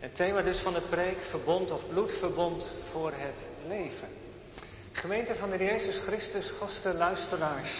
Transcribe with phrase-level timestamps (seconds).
[0.00, 4.08] Het thema dus van de preek, verbond of bloedverbond voor het leven.
[4.92, 7.70] Gemeente van de Jezus Christus, gasten, luisteraars.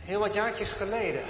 [0.00, 1.22] Heel wat jaartjes geleden.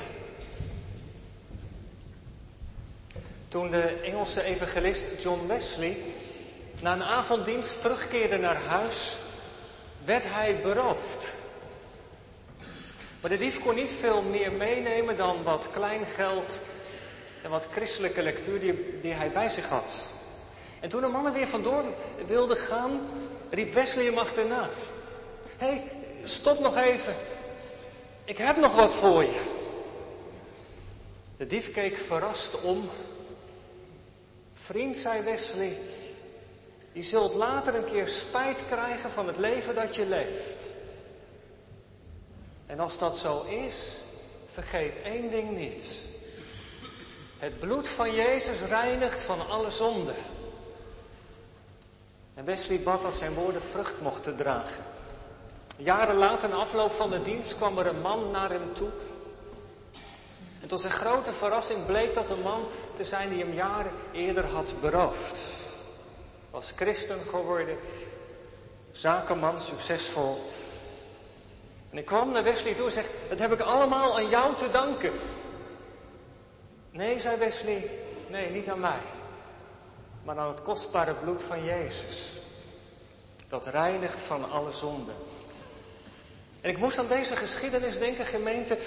[3.48, 5.96] Toen de Engelse evangelist John Wesley
[6.80, 9.16] na een avonddienst terugkeerde naar huis,
[10.04, 11.36] werd hij beroofd.
[13.20, 16.58] Maar de dief kon niet veel meer meenemen dan wat kleingeld
[17.42, 19.94] en wat christelijke lectuur die, die hij bij zich had.
[20.80, 21.84] En toen de mannen weer vandoor
[22.26, 23.00] wilden gaan,
[23.50, 24.68] riep Wesley hem achterna.
[25.56, 25.84] Hé, hey,
[26.22, 27.14] stop nog even.
[28.24, 29.40] Ik heb nog wat voor je.
[31.36, 32.88] De dief keek verrast om.
[34.54, 35.78] Vriend, zei Wesley,
[36.92, 40.70] je zult later een keer spijt krijgen van het leven dat je leeft.
[42.66, 43.74] En als dat zo is,
[44.46, 46.11] vergeet één ding niet.
[47.42, 50.12] Het bloed van Jezus reinigt van alle zonde.
[52.34, 54.84] En Wesley bad dat zijn woorden vrucht mochten dragen.
[55.76, 58.88] Jaren later, na afloop van de dienst, kwam er een man naar hem toe.
[60.60, 62.64] En tot zijn grote verrassing bleek dat een man
[62.96, 65.40] te zijn die hem jaren eerder had beroofd.
[66.50, 67.76] Was christen geworden,
[68.92, 70.44] zakenman, succesvol.
[71.90, 74.70] En ik kwam naar Wesley toe en zeg, dat heb ik allemaal aan jou te
[74.70, 75.12] danken.
[76.92, 77.90] Nee, zei Wesley,
[78.28, 79.00] nee, niet aan mij,
[80.22, 82.32] maar aan het kostbare bloed van Jezus.
[83.48, 85.14] Dat reinigt van alle zonden.
[86.60, 88.78] En ik moest aan deze geschiedenis denken, gemeente,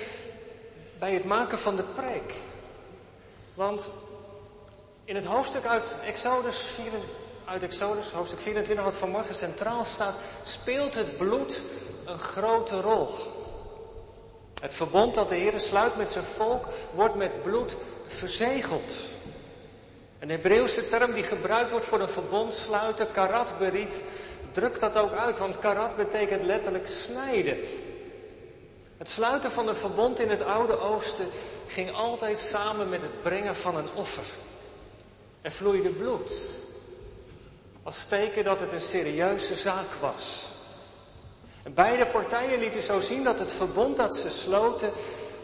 [0.99, 2.33] bij het maken van de preek.
[3.53, 3.89] Want
[5.05, 6.85] in het hoofdstuk uit Exodus, 4,
[7.45, 11.61] uit Exodus, hoofdstuk 24, wat vanmorgen centraal staat, speelt het bloed
[12.05, 13.07] een grote rol.
[14.61, 17.75] Het verbond dat de Heer sluit met zijn volk wordt met bloed
[18.07, 18.93] verzegeld.
[20.19, 24.01] Een Hebreeuwse term die gebruikt wordt voor een verbond sluiten, karat beriet,
[24.51, 27.57] drukt dat ook uit, want karat betekent letterlijk snijden.
[28.97, 31.25] Het sluiten van een verbond in het Oude Oosten
[31.67, 34.25] ging altijd samen met het brengen van een offer.
[35.41, 36.31] Er vloeide bloed.
[37.83, 40.45] Als teken dat het een serieuze zaak was.
[41.63, 44.89] En beide partijen lieten zo zien dat het verbond dat ze sloten,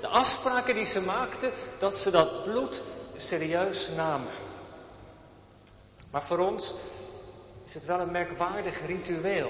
[0.01, 2.81] de afspraken die ze maakten, dat ze dat bloed
[3.17, 4.31] serieus namen.
[6.11, 6.73] Maar voor ons
[7.65, 9.49] is het wel een merkwaardig ritueel.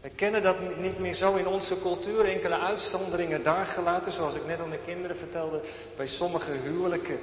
[0.00, 4.46] We kennen dat niet meer zo in onze cultuur, enkele uitzonderingen daar gelaten, zoals ik
[4.46, 5.60] net aan de kinderen vertelde,
[5.96, 7.18] bij sommige huwelijken.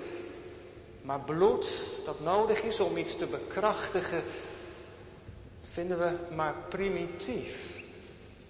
[1.01, 4.23] Maar bloed dat nodig is om iets te bekrachtigen,
[5.63, 7.83] vinden we maar primitief.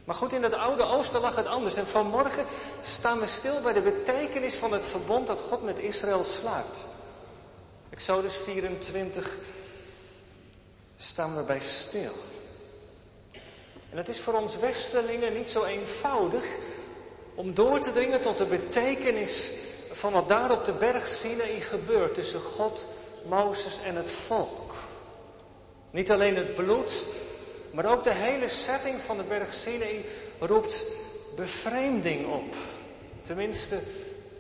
[0.05, 1.75] Maar goed, in het Oude Oosten lag het anders.
[1.75, 2.45] En vanmorgen
[2.81, 6.85] staan we stil bij de betekenis van het verbond dat God met Israël sluit.
[7.89, 9.38] Exodus 24
[10.97, 12.11] staan we bij stil.
[13.89, 16.45] En het is voor ons Westerlingen niet zo eenvoudig
[17.35, 19.51] om door te dringen tot de betekenis
[19.91, 22.85] van wat daar op de berg Sinaï gebeurt tussen God,
[23.27, 24.73] Mozes en het volk.
[25.91, 27.05] Niet alleen het bloed,
[27.75, 30.06] maar ook de hele setting van de berg Sinaï
[30.40, 30.84] roept
[31.36, 32.56] bevreemding op.
[33.22, 33.80] Tenminste,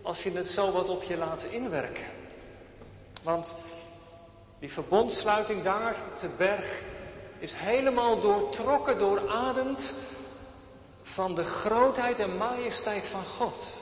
[0.01, 2.05] als je het zo wat op je laat inwerken.
[3.23, 3.55] Want
[4.59, 6.81] die verbondsluiting daar op de berg
[7.39, 9.93] is helemaal doortrokken, doorademd
[11.03, 13.77] van de grootheid en majesteit van God.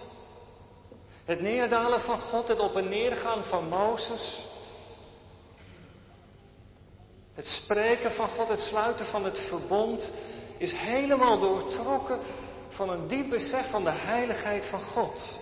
[1.26, 4.42] Het neerdalen van God, het op en neergaan van Mozes.
[7.34, 10.14] Het spreken van God, het sluiten van het verbond
[10.58, 12.20] is helemaal doortrokken
[12.70, 15.40] van een diep besef van de heiligheid van God.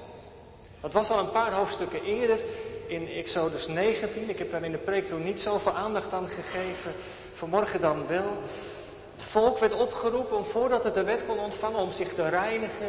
[0.81, 2.39] Dat was al een paar hoofdstukken eerder
[2.87, 4.29] in Exodus 19.
[4.29, 6.91] Ik heb daar in de preek toen niet zoveel aandacht aan gegeven.
[7.33, 8.41] Vanmorgen dan wel.
[9.13, 12.87] Het volk werd opgeroepen om voordat het de wet kon ontvangen om zich te reinigen.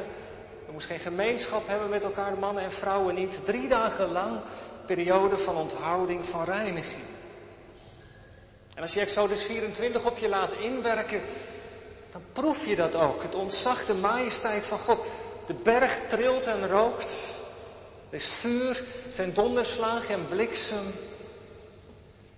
[0.66, 3.44] Er moest geen gemeenschap hebben met elkaar, mannen en vrouwen niet.
[3.44, 4.40] Drie dagen lang
[4.86, 7.11] periode van onthouding, van reiniging.
[8.82, 11.20] En als je Exodus 24 op je laat inwerken,
[12.12, 13.22] dan proef je dat ook.
[13.22, 14.98] Het ontzag de majesteit van God.
[15.46, 17.18] De berg trilt en rookt.
[18.10, 20.82] Er is vuur, zijn donderslagen en bliksem.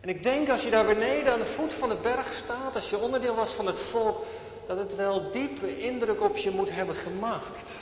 [0.00, 2.90] En ik denk als je daar beneden aan de voet van de berg staat, als
[2.90, 4.24] je onderdeel was van het volk,
[4.66, 7.74] dat het wel diepe indruk op je moet hebben gemaakt.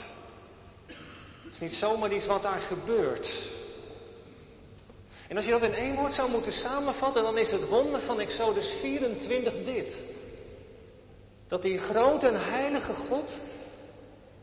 [1.43, 3.61] Het is niet zomaar iets wat daar gebeurt.
[5.27, 8.19] En als je dat in één woord zou moeten samenvatten, dan is het wonder van
[8.19, 10.03] Exodus 24 dit.
[11.47, 13.39] Dat die grote en heilige God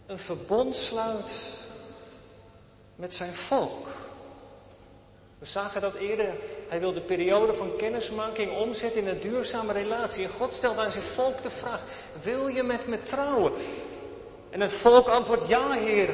[0.07, 1.63] een verbond sluit
[2.97, 3.87] met zijn volk.
[5.39, 6.35] We zagen dat eerder.
[6.69, 10.25] Hij wil de periode van kennismaking omzetten in een duurzame relatie.
[10.25, 11.85] En God stelt aan zijn volk de vraag:
[12.23, 13.53] Wil je met me trouwen?
[14.51, 16.09] En het volk antwoordt: Ja, Heer.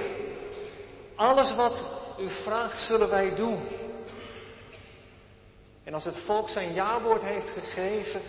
[1.14, 1.84] Alles wat
[2.20, 3.58] u vraagt, zullen wij doen.
[5.86, 8.20] En als het volk zijn jawoord heeft gegeven,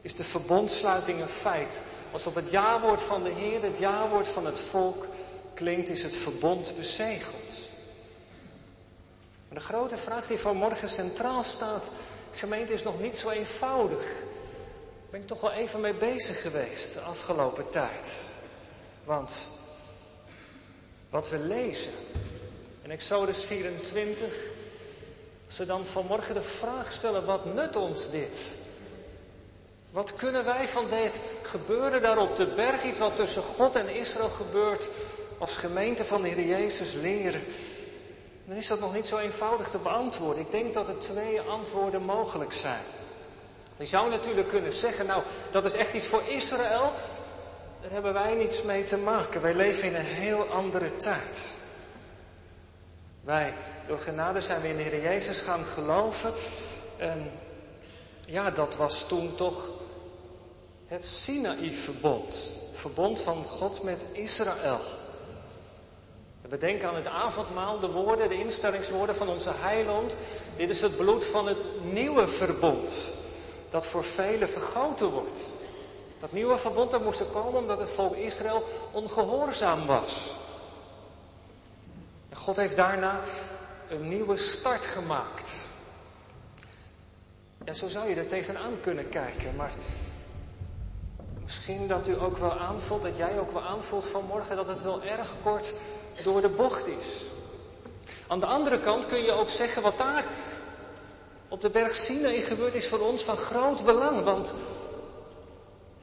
[0.00, 1.80] is de verbondsluiting een feit.
[2.12, 5.06] Als op het jawoord van de Heer, het jawoord van het volk
[5.54, 7.68] klinkt, is het verbond bezegeld.
[9.48, 11.88] Maar de grote vraag die vanmorgen centraal staat,
[12.34, 14.04] gemeente, is nog niet zo eenvoudig.
[14.04, 18.22] Daar ben ik toch wel even mee bezig geweest de afgelopen tijd.
[19.04, 19.38] Want
[21.08, 21.92] wat we lezen
[22.82, 24.58] in Exodus 24,
[25.50, 28.52] ze dan vanmorgen de vraag stellen, wat nut ons dit?
[29.90, 33.94] Wat kunnen wij van dit gebeuren daar op de berg, iets wat tussen God en
[33.94, 34.88] Israël gebeurt,
[35.38, 37.42] als gemeente van de Heer Jezus leren?
[38.44, 40.42] Dan is dat nog niet zo eenvoudig te beantwoorden.
[40.42, 42.82] Ik denk dat er twee antwoorden mogelijk zijn.
[43.76, 46.92] Je zou natuurlijk kunnen zeggen, nou, dat is echt iets voor Israël.
[47.80, 49.42] Daar hebben wij niets mee te maken.
[49.42, 51.50] Wij leven in een heel andere tijd.
[53.24, 53.54] Wij,
[53.86, 56.32] door genade zijn we in de Heer Jezus gaan geloven.
[56.96, 57.30] En
[58.26, 59.68] ja, dat was toen toch
[60.86, 62.52] het Sinaï-verbond.
[62.72, 64.80] Verbond van God met Israël.
[66.48, 70.16] We denken aan het avondmaal, de woorden, de instellingswoorden van onze heiland.
[70.56, 73.12] Dit is het bloed van het nieuwe verbond,
[73.70, 75.42] dat voor velen vergoten wordt.
[76.20, 80.26] Dat nieuwe verbond dat moest er komen omdat het volk Israël ongehoorzaam was.
[82.30, 83.20] En God heeft daarna
[83.88, 85.54] een nieuwe start gemaakt.
[87.64, 89.72] Ja, zo zou je er tegenaan kunnen kijken, maar
[91.42, 95.02] misschien dat u ook wel aanvoelt, dat jij ook wel aanvoelt vanmorgen dat het wel
[95.02, 95.72] erg kort
[96.22, 97.22] door de bocht is.
[98.26, 100.24] Aan de andere kant kun je ook zeggen wat daar
[101.48, 104.22] op de berg Sinai gebeurd is voor ons van groot belang.
[104.22, 104.54] Want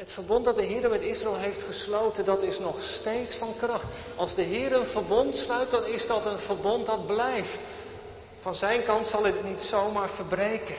[0.08, 3.86] het verbond dat de Heer met Israël heeft gesloten, dat is nog steeds van kracht.
[4.16, 7.60] Als de Heer een verbond sluit, dan is dat een verbond dat blijft.
[8.40, 10.76] Van zijn kant zal het niet zomaar verbreken.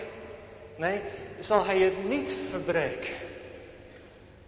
[0.76, 1.00] Nee,
[1.40, 3.14] zal hij het niet verbreken.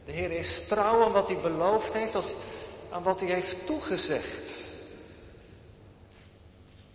[0.05, 2.35] De Heer is trouw aan wat hij beloofd heeft, als,
[2.91, 4.61] aan wat hij heeft toegezegd.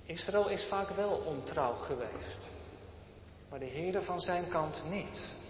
[0.06, 2.40] Israël is vaak wel ontrouw geweest,
[3.50, 5.44] maar de Heer van zijn kant niet.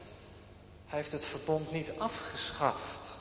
[0.85, 3.17] Hij heeft het verbond niet afgeschaft.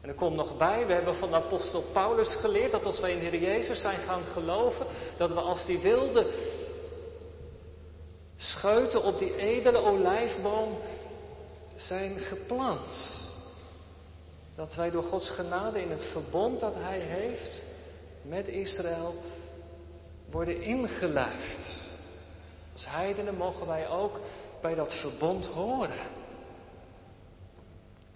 [0.00, 3.12] En er komt nog bij, we hebben van de apostel Paulus geleerd dat als wij
[3.12, 4.86] in de Heer Jezus zijn gaan geloven,
[5.16, 6.26] dat we als die wilde
[8.36, 10.78] scheuten op die edele olijfboom
[11.76, 13.18] zijn geplant.
[14.54, 17.60] Dat wij door Gods genade in het verbond dat Hij heeft
[18.22, 19.22] met Israël
[20.30, 21.82] worden ingelijfd.
[22.72, 24.20] Als heidenen mogen wij ook
[24.60, 26.20] bij dat verbond horen.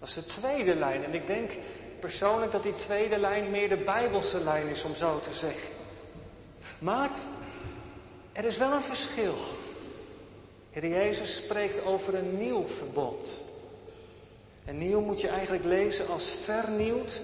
[0.07, 1.03] Dat is de tweede lijn.
[1.03, 1.51] En ik denk
[1.99, 5.69] persoonlijk dat die tweede lijn meer de Bijbelse lijn is, om zo te zeggen.
[6.79, 7.09] Maar
[8.31, 9.35] er is wel een verschil.
[10.71, 13.41] Heer Jezus spreekt over een nieuw verbond.
[14.65, 17.21] En nieuw moet je eigenlijk lezen als vernieuwd,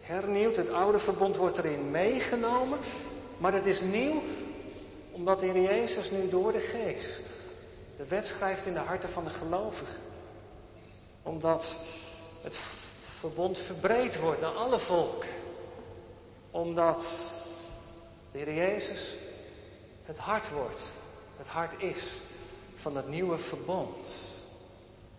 [0.00, 0.56] hernieuwd.
[0.56, 2.78] Het oude verbond wordt erin meegenomen.
[3.38, 4.22] Maar het is nieuw
[5.10, 7.38] omdat de Heer Jezus nu door de geest
[7.96, 10.09] de wet schrijft in de harten van de gelovigen.
[11.22, 11.76] Omdat
[12.42, 12.56] het
[13.04, 15.28] verbond verbreed wordt naar alle volken.
[16.50, 17.04] Omdat
[18.32, 19.14] de Heer Jezus
[20.04, 20.82] het hart wordt,
[21.36, 22.02] het hart is
[22.74, 24.12] van het nieuwe verbond.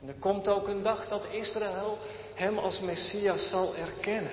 [0.01, 1.97] En er komt ook een dag dat Israël
[2.33, 4.31] hem als Messias zal erkennen.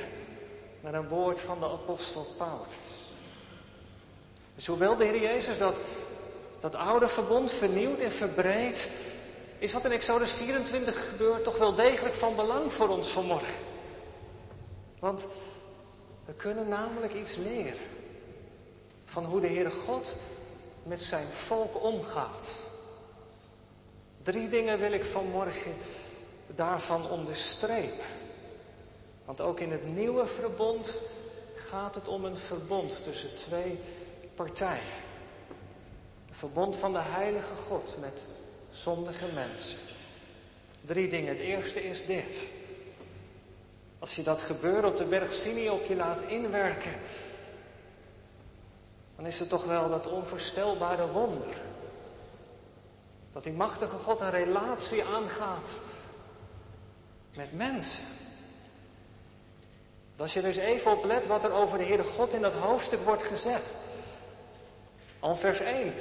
[0.80, 2.88] Met een woord van de apostel Paulus.
[4.54, 5.80] Dus hoewel de Heer Jezus dat,
[6.60, 8.90] dat oude verbond vernieuwt en verbreedt,
[9.58, 13.54] is wat in Exodus 24 gebeurt toch wel degelijk van belang voor ons vanmorgen.
[14.98, 15.28] Want
[16.24, 17.80] we kunnen namelijk iets leren
[19.04, 20.16] van hoe de Heere God
[20.82, 22.48] met zijn volk omgaat.
[24.22, 25.74] Drie dingen wil ik vanmorgen
[26.46, 28.06] daarvan onderstrepen.
[29.24, 31.00] Want ook in het nieuwe verbond
[31.54, 33.78] gaat het om een verbond tussen twee
[34.34, 34.92] partijen.
[36.28, 38.26] Een verbond van de heilige God met
[38.78, 39.78] zondige mensen.
[40.80, 41.28] Drie dingen.
[41.28, 42.50] Het eerste is dit.
[43.98, 46.92] Als je dat gebeuren op de berg Sinai op je laat inwerken,
[49.16, 51.46] dan is het toch wel dat onvoorstelbare wonder.
[53.32, 55.72] Dat die machtige God een relatie aangaat
[57.34, 58.04] met mensen.
[60.16, 63.00] als je eens even op let wat er over de Heere God in dat hoofdstuk
[63.00, 63.64] wordt gezegd.
[65.20, 65.92] Al vers 1.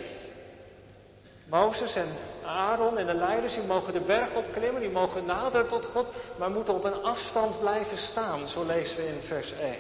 [1.50, 2.08] Mozes en
[2.46, 6.50] Aaron en de leiders, die mogen de berg opklimmen, die mogen naderen tot God, maar
[6.50, 9.76] moeten op een afstand blijven staan, zo lezen we in vers 1.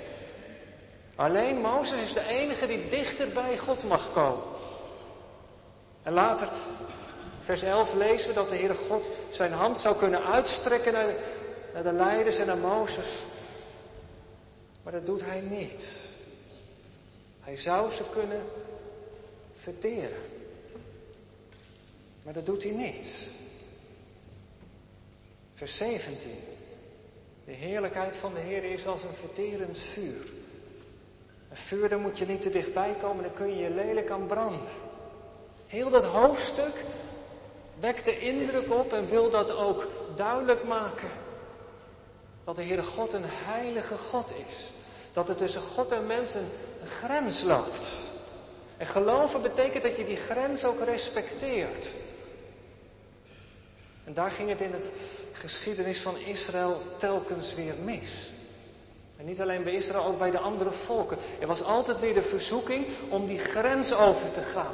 [1.15, 4.43] Alleen Mozes is de enige die dichter bij God mag komen.
[6.03, 6.47] En later,
[7.39, 11.13] vers 11, lezen we dat de Heere God zijn hand zou kunnen uitstrekken naar,
[11.73, 13.23] naar de leiders en naar Mozes.
[14.83, 16.05] Maar dat doet hij niet.
[17.41, 18.41] Hij zou ze kunnen
[19.53, 20.36] verteren.
[22.27, 23.31] Maar dat doet hij niet.
[25.53, 26.31] Vers 17.
[27.45, 30.31] De heerlijkheid van de Heer is als een verterend vuur.
[31.49, 34.27] Een vuur, daar moet je niet te dichtbij komen, dan kun je je lelijk aan
[34.27, 34.69] branden.
[35.67, 36.83] Heel dat hoofdstuk
[37.79, 41.09] wekt de indruk op en wil dat ook duidelijk maken.
[42.43, 44.71] Dat de Heere God een heilige God is.
[45.11, 46.45] Dat er tussen God en mensen
[46.81, 47.93] een grens loopt.
[48.77, 51.87] En geloven betekent dat je die grens ook respecteert.
[54.07, 54.91] En daar ging het in het
[55.33, 58.11] geschiedenis van Israël telkens weer mis.
[59.17, 61.17] En niet alleen bij Israël, ook bij de andere volken.
[61.39, 64.73] Er was altijd weer de verzoeking om die grens over te gaan.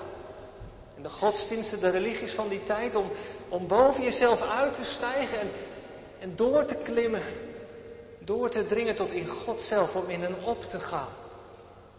[0.97, 3.11] En de godsdiensten, de religies van die tijd, om,
[3.49, 5.51] om boven jezelf uit te stijgen en,
[6.19, 7.23] en door te klimmen.
[8.19, 11.09] Door te dringen tot in God zelf, om in hem op te gaan.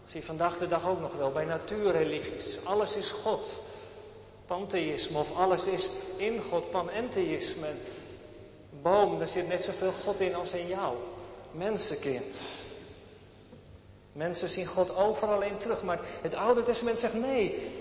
[0.07, 2.57] Zie je vandaag de dag ook nog wel bij natuurreligies.
[2.63, 3.59] Alles is God.
[4.45, 6.69] Pantheïsme of alles is in God.
[6.69, 7.67] Panentheïsme.
[8.81, 10.95] Boom, daar zit net zoveel God in als in jou.
[11.51, 12.37] Mensenkind.
[14.11, 15.83] Mensen zien God overal in terug.
[15.83, 17.71] Maar het Oude Testament zegt nee.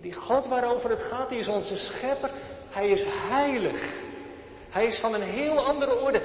[0.00, 2.30] Die God waarover het gaat, die is onze schepper.
[2.70, 3.94] Hij is heilig.
[4.68, 6.22] Hij is van een heel andere orde.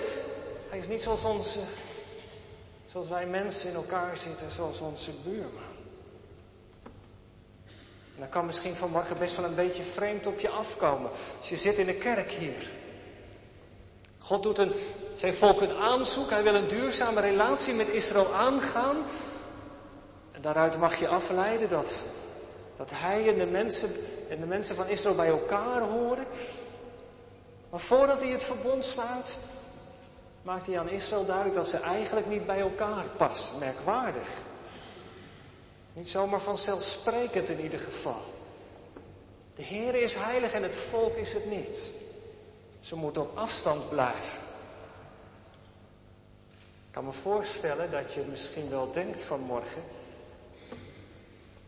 [0.69, 1.59] Hij is niet zoals onze
[2.91, 5.70] Zoals wij mensen in elkaar zitten, zoals onze buurman.
[8.21, 11.09] En dat kan misschien vanmorgen best wel een beetje vreemd op je afkomen.
[11.39, 12.69] Als je zit in de kerk hier.
[14.19, 14.73] God doet een,
[15.15, 16.29] zijn volk een aanzoek.
[16.29, 18.97] Hij wil een duurzame relatie met Israël aangaan.
[20.31, 22.05] En daaruit mag je afleiden dat,
[22.77, 23.89] dat hij en de, mensen,
[24.29, 26.25] en de mensen van Israël bij elkaar horen.
[27.69, 29.37] Maar voordat hij het verbond sluit,
[30.41, 33.59] maakt hij aan Israël duidelijk dat ze eigenlijk niet bij elkaar passen.
[33.59, 34.29] Merkwaardig.
[35.93, 38.21] Niet zomaar vanzelfsprekend in ieder geval.
[39.55, 41.91] De Heer is heilig en het volk is het niet.
[42.79, 44.41] Ze moeten op afstand blijven.
[46.77, 49.81] Ik kan me voorstellen dat je misschien wel denkt vanmorgen.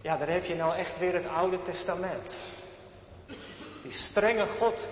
[0.02, 2.36] Ja, daar heb je nou echt weer het Oude Testament.
[3.82, 4.88] Die strenge God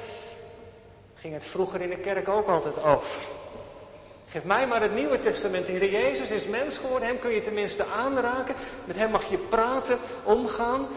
[1.15, 3.21] ging het vroeger in de kerk ook altijd over.
[4.31, 5.65] Geef mij maar het Nieuwe Testament.
[5.65, 7.07] De Jezus is mens geworden.
[7.07, 8.55] Hem kun je tenminste aanraken.
[8.85, 10.87] Met hem mag je praten, omgaan.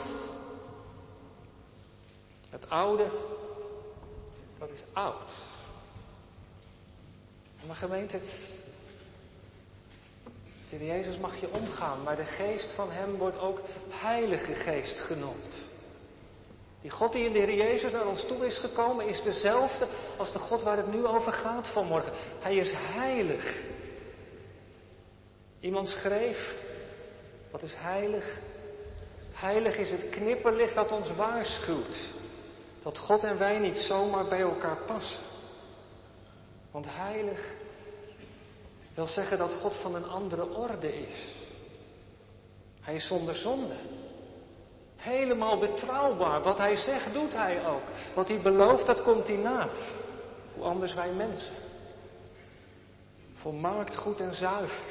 [2.50, 3.07] Het oude,
[4.59, 5.33] dat is oud.
[7.67, 8.19] Maar gemeente,
[10.69, 12.03] de Jezus mag je omgaan.
[12.03, 13.61] Maar de geest van hem wordt ook
[13.91, 15.74] Heilige Geest genoemd.
[16.85, 19.87] Die God die in de Heer Jezus naar ons toe is gekomen, is dezelfde
[20.17, 22.12] als de God waar het nu over gaat vanmorgen.
[22.41, 23.61] Hij is heilig.
[25.61, 26.55] Iemand schreef,
[27.50, 28.38] wat is heilig?
[29.33, 31.97] Heilig is het knipperlicht dat ons waarschuwt.
[32.83, 35.23] Dat God en wij niet zomaar bij elkaar passen.
[36.71, 37.55] Want heilig
[38.95, 41.19] wil zeggen dat God van een andere orde is.
[42.81, 43.75] Hij is zonder zonde.
[45.04, 46.42] Helemaal betrouwbaar.
[46.42, 47.82] Wat hij zegt, doet hij ook.
[48.14, 49.68] Wat hij belooft, dat komt hij na.
[50.54, 51.54] Hoe anders wij mensen.
[53.32, 54.87] Volmaakt goed en zuiver.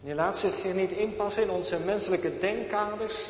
[0.00, 3.28] En hij laat zich hier niet inpassen in onze menselijke denkkaders.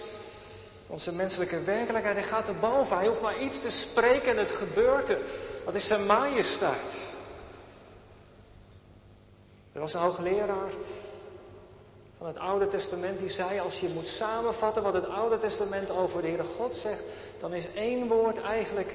[0.87, 2.17] Onze menselijke werkelijkheid.
[2.17, 2.97] Hij gaat erboven.
[2.97, 5.21] Hij hoeft maar iets te spreken en het gebeurt er.
[5.65, 6.97] Dat is zijn majesteit.
[9.73, 10.71] Er was een hoogleraar
[12.19, 16.23] van het Oude Testament die zei, als je moet samenvatten wat het Oude Testament over
[16.23, 17.03] de Heere God zegt,
[17.39, 18.95] dan is één woord eigenlijk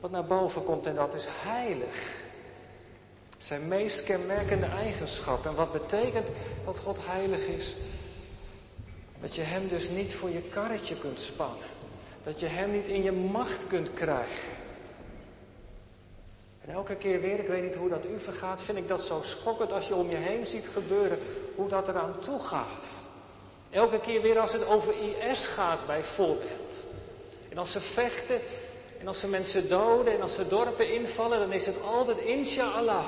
[0.00, 2.14] wat naar boven komt en dat is heilig.
[3.38, 5.46] Zijn meest kenmerkende eigenschap.
[5.46, 6.28] En wat betekent
[6.64, 7.76] dat God heilig is?
[9.20, 11.66] Dat je Hem dus niet voor je karretje kunt spannen.
[12.22, 14.48] Dat je Hem niet in je macht kunt krijgen.
[16.66, 19.20] En elke keer weer, ik weet niet hoe dat u vergaat, vind ik dat zo
[19.22, 21.18] schokkend als je om je heen ziet gebeuren,
[21.54, 23.02] hoe dat eraan toe gaat.
[23.70, 24.94] Elke keer weer als het over
[25.30, 26.84] IS gaat bijvoorbeeld.
[27.48, 28.40] En als ze vechten,
[29.00, 33.06] en als ze mensen doden, en als ze dorpen invallen, dan is het altijd inshallah.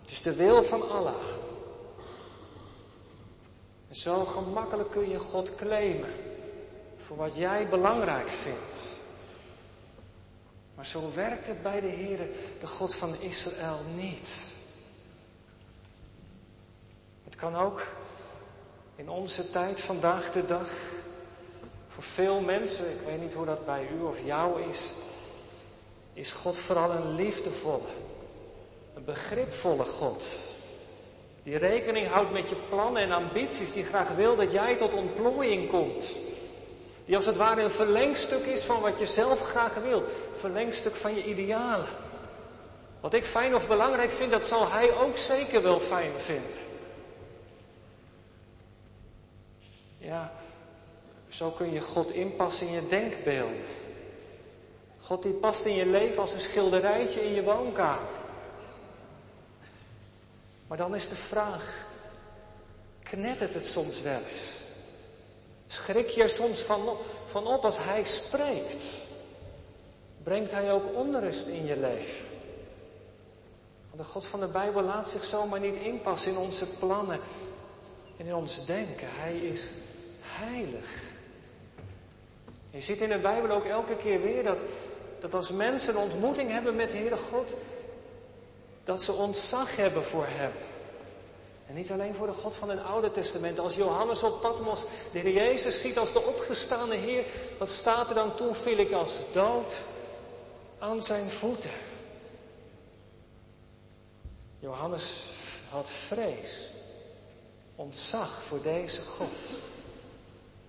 [0.00, 1.14] Het is de wil van Allah.
[3.88, 6.12] En zo gemakkelijk kun je God claimen
[6.96, 8.97] voor wat jij belangrijk vindt.
[10.78, 12.18] Maar zo werkt het bij de Heer,
[12.60, 14.42] de God van Israël, niet.
[17.24, 17.82] Het kan ook
[18.96, 20.70] in onze tijd vandaag de dag
[21.88, 24.92] voor veel mensen, ik weet niet hoe dat bij u of jou is,
[26.12, 27.88] is God vooral een liefdevolle,
[28.94, 30.24] een begripvolle God.
[31.42, 35.68] Die rekening houdt met je plannen en ambities, die graag wil dat jij tot ontplooiing
[35.68, 36.16] komt.
[37.08, 40.04] Die als het ware een verlengstuk is van wat je zelf graag wilt.
[40.32, 41.86] Verlengstuk van je idealen.
[43.00, 46.60] Wat ik fijn of belangrijk vind, dat zal hij ook zeker wel fijn vinden.
[49.98, 50.32] Ja,
[51.28, 53.64] zo kun je God inpassen in je denkbeelden.
[55.00, 58.08] God die past in je leven als een schilderijtje in je woonkamer.
[60.66, 61.84] Maar dan is de vraag,
[63.02, 64.66] knettert het soms wel eens?
[65.68, 66.96] Schrik je soms van,
[67.26, 68.84] van op als hij spreekt?
[70.22, 72.26] Brengt hij ook onrust in je leven?
[73.86, 77.20] Want de God van de Bijbel laat zich zomaar niet inpassen in onze plannen
[78.16, 79.08] en in ons denken.
[79.10, 79.70] Hij is
[80.22, 81.02] heilig.
[82.70, 84.62] Je ziet in de Bijbel ook elke keer weer dat,
[85.20, 87.54] dat als mensen een ontmoeting hebben met de Heere God,
[88.84, 90.50] dat ze ontzag hebben voor Hem.
[91.68, 93.58] En niet alleen voor de God van het Oude Testament.
[93.58, 97.24] Als Johannes op Patmos de Heer Jezus ziet als de opgestane Heer,
[97.58, 98.34] wat staat er dan?
[98.34, 99.74] Toen viel ik als dood
[100.78, 101.70] aan zijn voeten.
[104.58, 105.26] Johannes
[105.70, 106.66] had vrees,
[107.74, 109.48] ontzag voor deze God.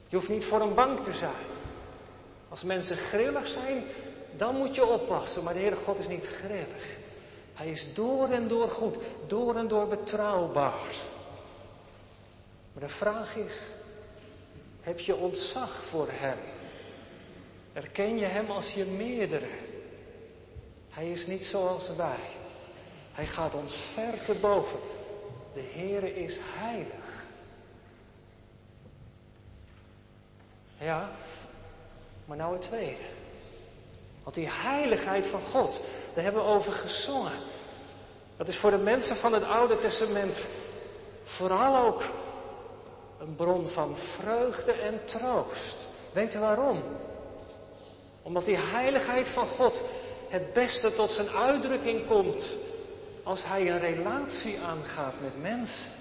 [0.08, 1.46] Je hoeft niet voor hem bang te zijn.
[2.50, 3.84] Als mensen grillig zijn,
[4.36, 5.44] dan moet je oppassen.
[5.44, 6.98] Maar de Heere God is niet grillig.
[7.60, 8.96] Hij is door en door goed,
[9.28, 10.96] door en door betrouwbaar.
[12.74, 13.56] Maar de vraag is,
[14.82, 16.38] heb je ontzag voor Hem?
[17.74, 19.48] Erken je Hem als je meerdere?
[20.89, 22.19] Hij is niet zoals wij.
[23.13, 24.80] Hij gaat ons ver te boven.
[25.54, 27.24] De Heere is heilig.
[30.78, 31.10] Ja,
[32.26, 33.18] maar nou het tweede.
[34.23, 35.82] Want die heiligheid van God,
[36.13, 37.38] daar hebben we over gezongen.
[38.38, 40.45] Dat is voor de mensen van het Oude Testament
[41.23, 42.03] vooral ook
[43.19, 45.88] een bron van vreugde en troost.
[46.12, 46.84] Weet u waarom?
[48.21, 49.82] Omdat die heiligheid van God
[50.29, 52.55] het beste tot zijn uitdrukking komt
[53.23, 55.91] als hij een relatie aangaat met mensen.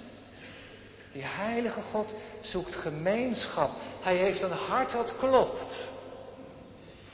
[1.13, 3.71] Die heilige God zoekt gemeenschap.
[4.01, 5.89] Hij heeft een hart dat klopt.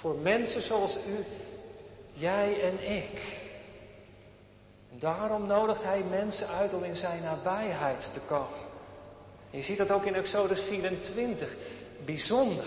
[0.05, 1.25] Voor mensen zoals u,
[2.13, 3.21] jij en ik.
[4.91, 8.59] Daarom nodigt hij mensen uit om in zijn nabijheid te komen.
[9.51, 11.55] je ziet dat ook in Exodus 24.
[12.05, 12.65] Bijzonder.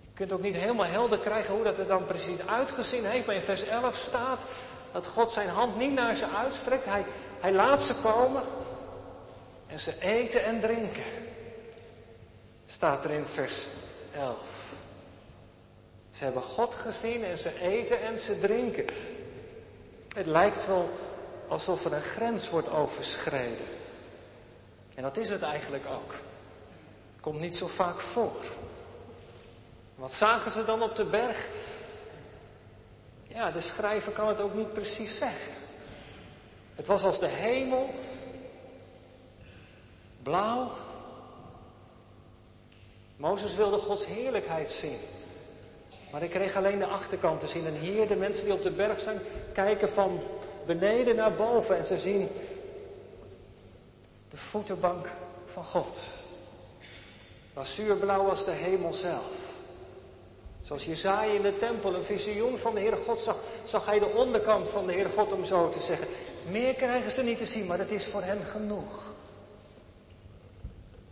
[0.00, 3.26] Je kunt ook niet helemaal helder krijgen hoe dat er dan precies uitgezien heeft.
[3.26, 4.44] Maar in vers 11 staat
[4.92, 6.84] dat God zijn hand niet naar ze uitstrekt.
[6.84, 7.04] Hij,
[7.40, 8.42] hij laat ze komen.
[9.66, 11.04] En ze eten en drinken.
[12.66, 13.66] Staat er in vers
[14.14, 14.71] 11.
[16.12, 18.84] Ze hebben God gezien en ze eten en ze drinken.
[20.14, 20.90] Het lijkt wel
[21.48, 23.66] alsof er een grens wordt overschreden.
[24.94, 26.14] En dat is het eigenlijk ook.
[27.20, 28.36] Komt niet zo vaak voor.
[29.94, 31.46] Wat zagen ze dan op de berg?
[33.26, 35.52] Ja, de schrijver kan het ook niet precies zeggen.
[36.74, 37.94] Het was als de hemel,
[40.22, 40.70] blauw.
[43.16, 44.98] Mozes wilde Gods heerlijkheid zien.
[46.12, 47.66] Maar ik kreeg alleen de achterkant te zien.
[47.66, 49.18] En hier, de mensen die op de berg zijn,
[49.52, 50.20] kijken van
[50.66, 52.28] beneden naar boven en ze zien
[54.30, 55.08] de voetenbank
[55.46, 55.98] van God.
[57.54, 59.50] Lazuurblauw als de hemel zelf.
[60.62, 64.06] Zoals Jezaja in de tempel een visioen van de Heere God zag, zag hij de
[64.06, 66.06] onderkant van de Heere God om zo te zeggen.
[66.50, 69.02] Meer krijgen ze niet te zien, maar dat is voor hen genoeg.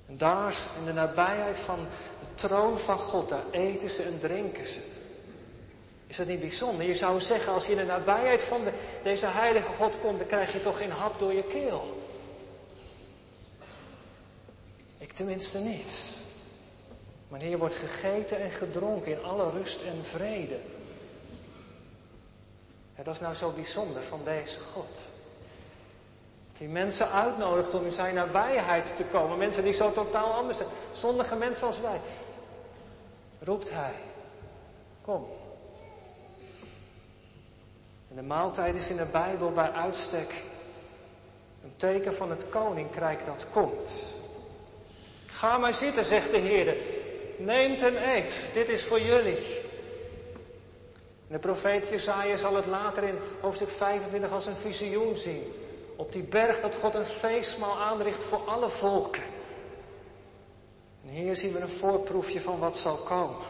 [0.07, 1.79] En daar in de nabijheid van
[2.35, 4.81] troon van God, daar eten ze en drinken ze.
[6.07, 6.87] Is dat niet bijzonder?
[6.87, 8.71] Je zou zeggen, als je in de nabijheid van de,
[9.03, 12.03] deze heilige God komt, dan krijg je toch geen hap door je keel.
[14.99, 16.19] Ik tenminste niet.
[17.29, 20.59] Maar hier wordt gegeten en gedronken in alle rust en vrede.
[22.95, 25.01] En dat is nou zo bijzonder van deze God.
[26.61, 29.39] Die mensen uitnodigt om in zijn nabijheid te komen.
[29.39, 30.69] Mensen die zo totaal anders zijn.
[30.93, 32.01] Zondige mensen als wij
[33.43, 33.93] roept hij.
[35.03, 35.27] Kom.
[38.09, 40.35] En de maaltijd is in de Bijbel bij uitstek
[41.65, 43.91] een teken van het koninkrijk dat komt.
[45.27, 46.77] Ga maar zitten, zegt de Heer.
[47.39, 48.35] Neemt en eet.
[48.53, 49.39] Dit is voor jullie.
[51.27, 55.43] de profeet Jesaja zal het later in hoofdstuk 25 als een visioen zien.
[56.01, 59.23] Op die berg dat God een feestmaal aanricht voor alle volken.
[61.05, 63.47] En hier zien we een voorproefje van wat zal komen.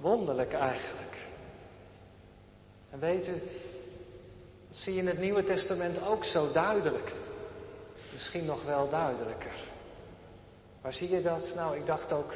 [0.00, 1.16] Wonderlijk eigenlijk.
[2.90, 3.42] En weet u,
[4.68, 7.12] dat zie je in het Nieuwe Testament ook zo duidelijk.
[8.12, 9.54] Misschien nog wel duidelijker.
[10.80, 11.52] Waar zie je dat?
[11.54, 12.32] Nou, ik dacht ook,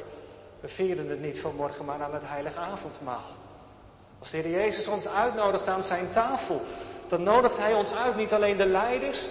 [0.59, 3.23] we vieren het niet vanmorgen, maar aan het heilige avondmaal.
[4.19, 6.61] Als de Heer Jezus ons uitnodigt aan zijn tafel,
[7.13, 9.21] dan nodigt Hij ons uit, niet alleen de leiders,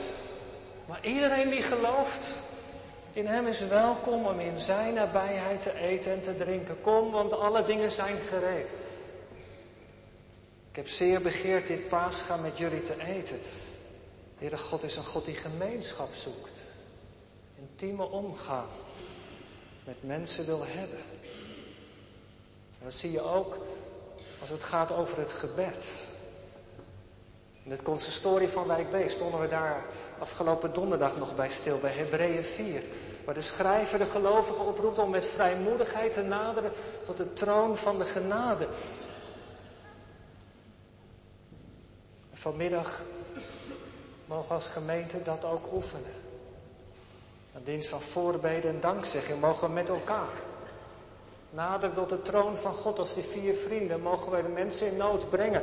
[0.87, 2.41] maar iedereen die gelooft.
[3.13, 6.81] In Hem is welkom om in Zijn nabijheid te eten en te drinken.
[6.81, 8.71] Kom, want alle dingen zijn gereed.
[10.71, 13.41] Ik heb zeer begeerd dit paasgaan met jullie te eten.
[14.39, 16.59] Heere God is een God die gemeenschap zoekt.
[17.59, 18.67] Intieme omgang
[19.85, 21.03] met mensen wil hebben.
[22.79, 23.57] En dat zie je ook
[24.41, 26.11] als het gaat over het gebed.
[27.65, 29.85] In het consistorie van Wijk B stonden we daar
[30.19, 32.83] afgelopen donderdag nog bij stil, bij Hebreeën 4.
[33.25, 36.73] Waar de schrijver de gelovigen oproept om met vrijmoedigheid te naderen
[37.05, 38.67] tot de troon van de genade.
[42.43, 43.03] vanmiddag
[44.27, 46.13] mogen we als gemeente dat ook oefenen.
[47.55, 50.35] Een dienst van voorbeden en dankzegging mogen we met elkaar.
[51.51, 54.97] Nader tot de troon van God als die vier vrienden mogen wij de mensen in
[54.97, 55.63] nood brengen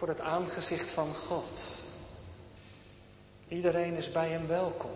[0.00, 1.58] voor het aangezicht van God.
[3.48, 4.90] Iedereen is bij hem welkom.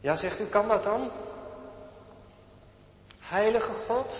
[0.00, 1.10] Ja, zegt u, kan dat dan?
[3.18, 4.14] Heilige God,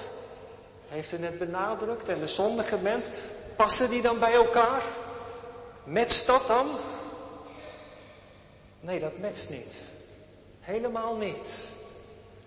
[0.88, 3.08] heeft u net benadrukt, en de zondige mens,
[3.56, 4.82] passen die dan bij elkaar?
[5.84, 6.66] Matcht dat dan?
[8.80, 9.76] Nee, dat matcht niet.
[10.60, 11.72] Helemaal niet.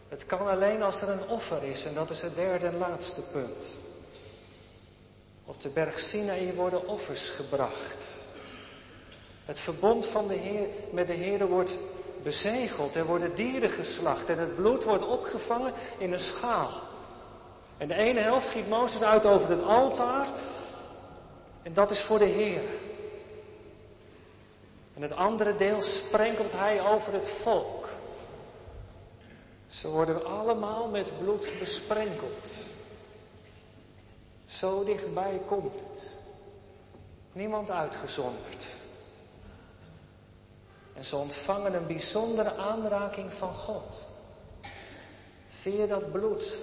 [0.10, 3.22] Het kan alleen als er een offer is en dat is het derde en laatste
[3.22, 3.83] punt.
[5.46, 8.06] Op de berg Sinaï worden offers gebracht.
[9.46, 11.76] Het verbond van de Heer, met de Heer wordt
[12.24, 12.96] bezegeld.
[12.96, 16.70] Er worden dieren geslacht en het bloed wordt opgevangen in een schaal.
[17.78, 20.28] En de ene helft giet Mozes uit over het altaar
[21.64, 22.62] en dat is voor de Heer.
[24.96, 27.90] En het andere deel sprenkelt hij over het volk.
[29.68, 32.73] Ze worden allemaal met bloed besprenkeld.
[34.54, 36.14] Zo dichtbij komt het.
[37.32, 38.68] Niemand uitgezonderd.
[40.94, 44.10] En ze ontvangen een bijzondere aanraking van God.
[45.48, 46.58] Via dat bloed.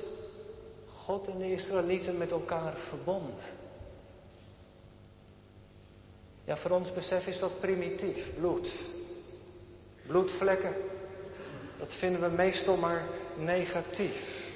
[0.93, 3.35] God en de Israëlieten met elkaar verbonden.
[6.45, 8.73] Ja, voor ons besef is dat primitief, bloed.
[10.07, 10.75] Bloedvlekken,
[11.79, 13.03] dat vinden we meestal maar
[13.37, 14.50] negatief.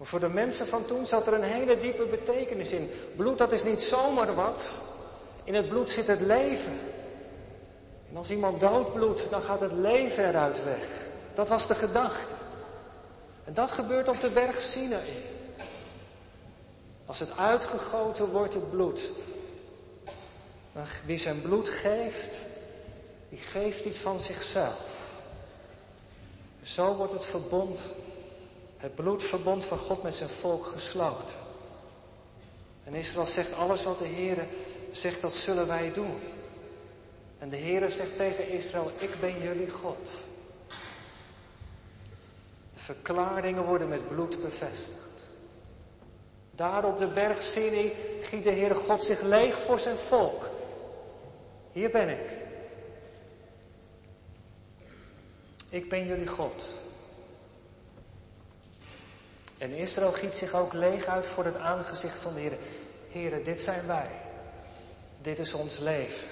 [0.00, 2.90] Maar voor de mensen van toen zat er een hele diepe betekenis in.
[3.16, 4.72] Bloed, dat is niet zomaar wat.
[5.44, 6.78] In het bloed zit het leven.
[8.10, 11.06] En als iemand doodbloedt, dan gaat het leven eruit weg.
[11.34, 12.34] Dat was de gedachte.
[13.44, 15.12] En dat gebeurt op de berg Sinaï.
[17.06, 19.10] Als het uitgegoten wordt, het bloed,
[21.06, 22.36] wie zijn bloed geeft,
[23.28, 25.20] die geeft iets van zichzelf.
[26.62, 27.82] Zo wordt het verbond,
[28.80, 31.36] het bloedverbond van God met zijn volk gesloten.
[32.84, 34.38] En Israël zegt alles wat de Heer
[34.92, 36.18] zegt, dat zullen wij doen.
[37.38, 40.10] En de Heer zegt tegen Israël, ik ben jullie God.
[42.74, 44.98] De verklaringen worden met bloed bevestigd.
[46.50, 50.48] Daar op de berg Sinai giet de Heere God zich leeg voor zijn volk.
[51.72, 52.32] Hier ben ik.
[55.68, 56.64] Ik ben jullie God.
[59.60, 62.52] En Israël giet zich ook leeg uit voor het aangezicht van de Heer.
[63.10, 64.10] Heren, dit zijn wij.
[65.22, 66.28] Dit is ons leven.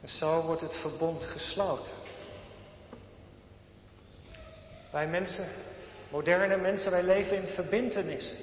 [0.00, 1.92] En zo wordt het verbond gesloten.
[4.90, 5.46] Wij mensen,
[6.10, 8.36] moderne mensen, wij leven in verbindenissen.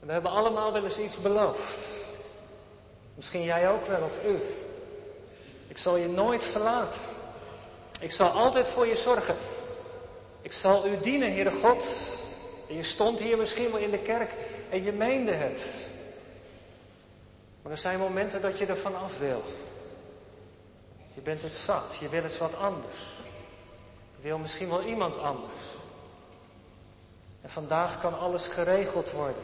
[0.00, 1.86] En we hebben allemaal wel eens iets beloofd.
[3.14, 4.38] Misschien jij ook wel of u.
[5.68, 7.00] Ik zal je nooit verlaten.
[8.00, 9.36] Ik zal altijd voor je zorgen.
[10.42, 11.84] Ik zal u dienen, Heere God.
[12.68, 14.34] En je stond hier misschien wel in de kerk
[14.70, 15.88] en je meende het.
[17.62, 19.42] Maar er zijn momenten dat je ervan af wil.
[21.14, 22.96] Je bent het zat, je wil eens wat anders.
[24.16, 25.60] Je wil misschien wel iemand anders.
[27.40, 29.42] En vandaag kan alles geregeld worden.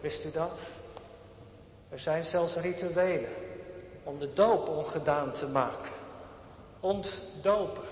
[0.00, 0.60] Wist u dat?
[1.88, 3.30] Er zijn zelfs rituelen
[4.02, 5.90] om de doop ongedaan te maken.
[6.80, 7.84] Ontdopen.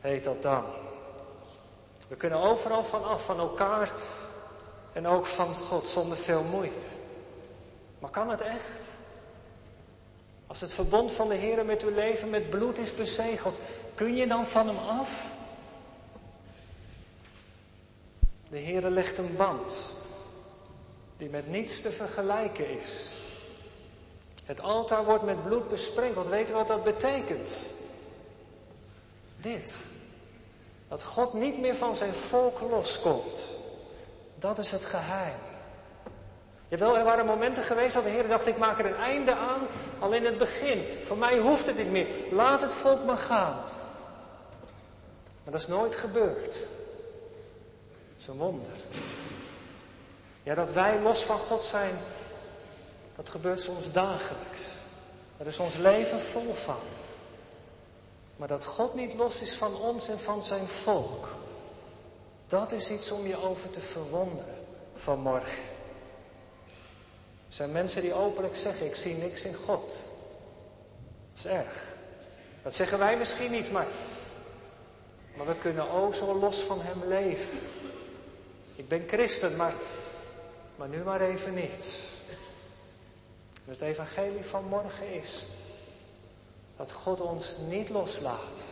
[0.00, 0.64] heet dat dan.
[2.12, 3.92] We kunnen overal van af, van elkaar
[4.92, 6.88] en ook van God, zonder veel moeite.
[7.98, 8.86] Maar kan het echt?
[10.46, 13.58] Als het verbond van de Heer met uw leven met bloed is bezegeld,
[13.94, 15.24] kun je dan van hem af?
[18.48, 19.94] De Heer legt een band
[21.16, 23.06] die met niets te vergelijken is.
[24.44, 26.28] Het altaar wordt met bloed besprenkeld.
[26.28, 27.70] Weet u wat dat betekent?
[29.36, 29.90] Dit.
[30.92, 33.52] Dat God niet meer van zijn volk loskomt.
[34.34, 35.38] Dat is het geheim.
[36.68, 39.60] Jawel, er waren momenten geweest dat de Heer dacht, ik maak er een einde aan,
[39.98, 40.86] al in het begin.
[41.02, 42.06] Voor mij hoeft het niet meer.
[42.30, 43.56] Laat het volk maar gaan.
[45.42, 46.52] Maar dat is nooit gebeurd.
[46.52, 48.72] Dat is een wonder.
[50.42, 51.98] Ja, dat wij los van God zijn,
[53.16, 54.60] dat gebeurt soms dagelijks.
[55.36, 56.80] Daar is ons leven vol van.
[58.42, 61.28] Maar dat God niet los is van ons en van zijn volk,
[62.46, 64.64] dat is iets om je over te verwonderen
[64.96, 65.62] vanmorgen.
[67.48, 69.90] Er zijn mensen die openlijk zeggen, ik zie niks in God.
[71.32, 71.84] Dat is erg.
[72.62, 73.86] Dat zeggen wij misschien niet, maar,
[75.34, 77.58] maar we kunnen ook zo los van Hem leven.
[78.76, 79.74] Ik ben christen, maar,
[80.76, 81.86] maar nu maar even niet.
[83.64, 85.46] Het evangelie van morgen is
[86.82, 88.64] dat God ons niet loslaat.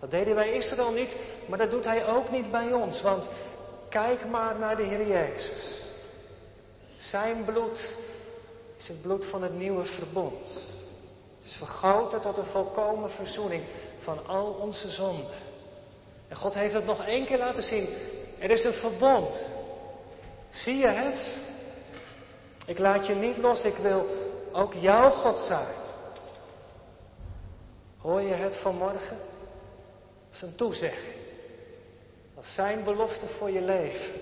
[0.00, 3.00] Dat deden wij Israël niet, maar dat doet Hij ook niet bij ons.
[3.00, 3.28] Want
[3.88, 5.82] kijk maar naar de Heer Jezus.
[6.98, 7.96] Zijn bloed
[8.76, 10.60] is het bloed van het nieuwe verbond.
[11.36, 13.62] Het is vergoten tot een volkomen verzoening
[14.02, 15.26] van al onze zonden.
[16.28, 17.88] En God heeft het nog één keer laten zien.
[18.38, 19.38] Er is een verbond.
[20.50, 21.28] Zie je het?
[22.66, 24.06] Ik laat je niet los, ik wil
[24.52, 25.82] ook jouw God zijn.
[28.04, 29.16] Hoor je het vanmorgen?
[29.16, 31.14] Dat is een toezegging.
[32.34, 34.20] Dat is zijn belofte voor je leven.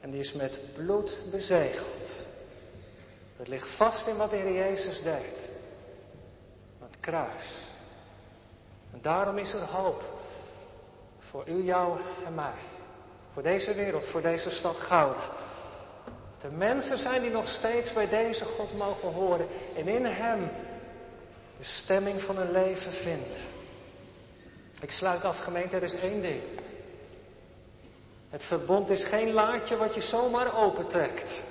[0.00, 2.24] En die is met bloed bezegeld.
[3.36, 5.50] Het ligt vast in wat de Heer Jezus deed.
[6.78, 7.62] Het kruis.
[8.92, 10.02] En daarom is er hoop.
[11.18, 12.58] Voor u, jou en mij.
[13.32, 15.22] Voor deze wereld, voor deze stad Gouden.
[16.36, 19.46] Dat er mensen zijn die nog steeds bij deze God mogen horen.
[19.76, 20.50] En in Hem
[21.58, 23.36] de stemming van hun leven vinden.
[24.80, 26.42] Ik sluit af, gemeente, er is één ding.
[28.30, 31.42] Het verbond is geen laadje wat je zomaar opentrekt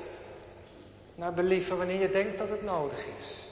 [1.15, 3.45] naar believen wanneer je denkt dat het nodig is.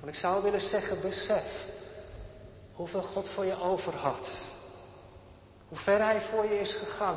[0.00, 1.66] Want ik zou willen zeggen, besef
[2.72, 4.30] hoeveel God voor je over had.
[5.68, 7.16] Hoe ver Hij voor je is gegaan.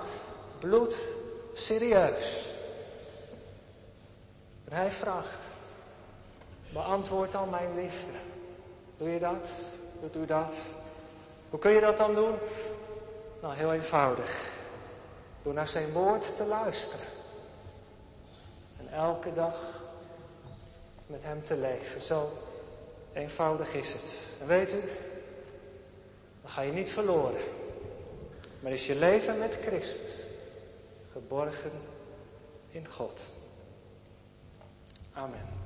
[0.60, 0.98] Bloed,
[1.54, 2.48] serieus.
[4.66, 5.53] En Hij vraagt,
[6.74, 8.12] beantwoord dan mijn liefde.
[8.98, 9.52] Doe je dat?
[10.02, 10.74] Doet u dat?
[11.50, 12.36] Hoe kun je dat dan doen?
[13.42, 14.52] Nou, heel eenvoudig.
[15.42, 17.06] Door naar zijn woord te luisteren
[18.94, 19.58] elke dag
[21.08, 22.02] met Hem te leven.
[22.02, 22.32] Zo
[23.14, 24.28] eenvoudig is het.
[24.42, 24.80] En weet u,
[26.42, 27.42] dan ga je niet verloren.
[28.60, 30.14] Maar is je leven met Christus
[31.12, 31.72] geborgen
[32.72, 33.22] in God.
[35.14, 35.63] Amen.